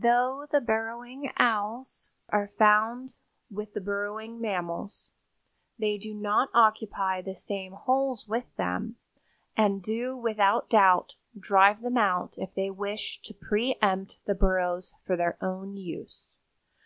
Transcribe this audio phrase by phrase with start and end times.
[0.00, 3.12] Though the Burrowing Owls are found
[3.50, 5.12] with the burrowing mammals,
[5.78, 8.96] they do not occupy the same holes with them
[9.58, 14.94] and do without doubt drive them out if they wish to pre empt the burrows
[15.06, 16.38] for their own use.